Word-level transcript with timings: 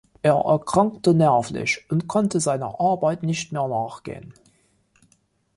Er 0.23 0.33
erkrankte 0.47 1.13
nervlich 1.13 1.85
und 1.91 2.07
konnte 2.07 2.39
seiner 2.39 2.79
Arbeit 2.79 3.21
nicht 3.21 3.51
mehr 3.51 3.67
nachgehen. 3.67 4.33